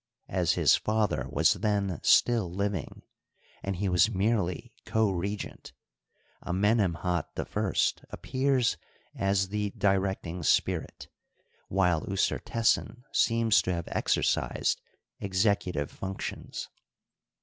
[0.29, 3.03] As his father was then still living,
[3.61, 5.73] and he was merely co regent,
[6.43, 7.41] Amenemhat I
[8.13, 8.77] ap pears
[9.13, 11.07] as the directing spirit,
[11.67, 14.81] while Usertesen seems to have exercised
[15.19, 16.69] executive functions.